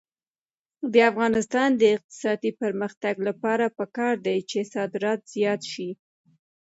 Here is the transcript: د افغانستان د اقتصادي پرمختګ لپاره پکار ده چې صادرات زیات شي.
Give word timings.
د 0.93 0.95
افغانستان 1.11 1.69
د 1.75 1.83
اقتصادي 1.95 2.51
پرمختګ 2.61 3.15
لپاره 3.27 3.65
پکار 3.77 4.13
ده 4.25 4.35
چې 4.49 4.69
صادرات 4.73 5.19
زیات 5.33 5.61
شي. 5.73 5.89